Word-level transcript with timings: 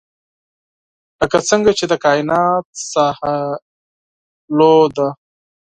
لکه 1.19 1.37
څنګه 1.49 1.71
چې 1.79 1.85
د 1.91 1.93
کاینات 2.03 2.65
ساحه 2.91 3.37
لوی 4.57 4.83
ده. 4.95 5.07